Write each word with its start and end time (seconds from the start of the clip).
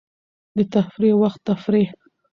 د 0.57 0.57
تفریح 0.73 1.15
وخت 1.21 1.39
تفریح. 1.49 1.89